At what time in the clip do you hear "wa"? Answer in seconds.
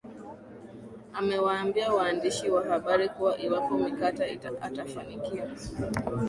2.49-2.63